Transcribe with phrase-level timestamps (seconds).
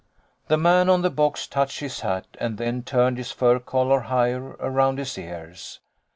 [0.47, 4.55] The man on the box touched his hat and then turned his fur collar higher
[4.59, 5.79] around his ears.